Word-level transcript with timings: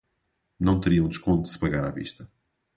Não 0.59 0.79
teria 0.79 1.03
um 1.03 1.07
desconto 1.07 1.47
se 1.47 1.59
pagar 1.59 1.85
à 1.85 1.91
vista. 1.91 2.27